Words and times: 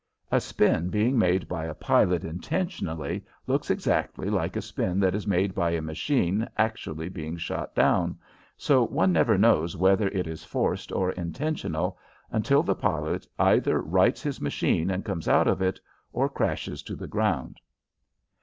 A 0.31 0.41
spin 0.41 0.89
being 0.89 1.15
made 1.19 1.47
by 1.47 1.65
a 1.65 1.75
pilot 1.75 2.23
intentionally 2.23 3.23
looks 3.45 3.69
exactly 3.69 4.31
like 4.31 4.55
a 4.55 4.61
spin 4.63 4.99
that 4.99 5.13
is 5.13 5.27
made 5.27 5.53
by 5.53 5.69
a 5.69 5.81
machine 5.83 6.49
actually 6.57 7.07
being 7.07 7.37
shot 7.37 7.75
down, 7.75 8.17
so 8.57 8.83
one 8.87 9.11
never 9.11 9.37
knows 9.37 9.77
whether 9.77 10.07
it 10.07 10.25
is 10.25 10.43
forced 10.43 10.91
or 10.91 11.11
intentional 11.11 11.99
until 12.31 12.63
the 12.63 12.73
pilot 12.73 13.27
either 13.37 13.79
rights 13.79 14.23
his 14.23 14.41
machine 14.41 14.89
and 14.89 15.05
comes 15.05 15.27
out 15.27 15.47
of 15.47 15.61
it 15.61 15.79
or 16.11 16.27
crashes 16.29 16.81
to 16.81 16.95
the 16.95 17.05
ground. 17.07 17.59